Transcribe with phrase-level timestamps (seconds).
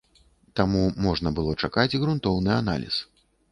[0.59, 3.01] Таму можна было чакаць грунтоўны аналіз.